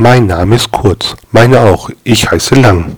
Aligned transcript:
Mein 0.00 0.28
Name 0.28 0.56
ist 0.56 0.70
Kurz. 0.70 1.14
Meine 1.30 1.60
auch. 1.60 1.90
Ich 2.04 2.30
heiße 2.30 2.54
Lang. 2.54 2.96